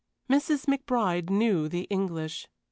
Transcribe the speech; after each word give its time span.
Mrs. 0.27 0.65
McBride 0.65 1.29
knew 1.29 1.69
the 1.69 1.83
English. 1.91 2.47